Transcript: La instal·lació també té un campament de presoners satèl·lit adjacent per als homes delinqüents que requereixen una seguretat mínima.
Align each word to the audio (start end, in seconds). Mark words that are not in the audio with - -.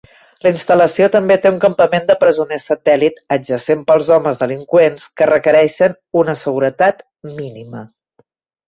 La 0.45 0.51
instal·lació 0.51 1.09
també 1.15 1.35
té 1.43 1.51
un 1.55 1.59
campament 1.65 2.07
de 2.07 2.15
presoners 2.23 2.65
satèl·lit 2.71 3.21
adjacent 3.37 3.85
per 3.93 3.95
als 3.99 4.11
homes 4.17 4.43
delinqüents 4.45 5.09
que 5.21 5.29
requereixen 5.35 5.99
una 6.25 6.39
seguretat 6.47 7.09
mínima. 7.41 7.89